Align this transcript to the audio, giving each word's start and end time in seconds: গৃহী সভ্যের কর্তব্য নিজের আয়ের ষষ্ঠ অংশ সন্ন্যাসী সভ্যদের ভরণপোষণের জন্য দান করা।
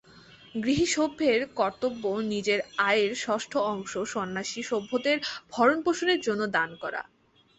গৃহী 0.55 0.87
সভ্যের 0.87 1.39
কর্তব্য 1.59 2.03
নিজের 2.31 2.59
আয়ের 2.87 3.11
ষষ্ঠ 3.23 3.51
অংশ 3.71 3.91
সন্ন্যাসী 4.13 4.61
সভ্যদের 4.63 5.17
ভরণপোষণের 5.51 6.19
জন্য 6.21 6.41
দান 6.55 6.69
করা। 6.83 7.01